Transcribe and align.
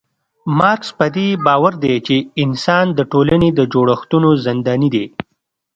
مارکس 0.57 0.89
پدې 0.97 1.27
باور 1.45 1.73
دی 1.83 1.95
چي 2.07 2.17
انسان 2.43 2.85
د 2.93 2.99
ټولني 3.11 3.49
د 3.53 3.59
جوړښتونو 3.73 4.29
زنداني 4.45 4.89
دی 4.95 5.05